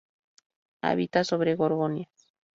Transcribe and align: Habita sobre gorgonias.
Habita 0.81 1.23
sobre 1.23 1.53
gorgonias. 1.55 2.33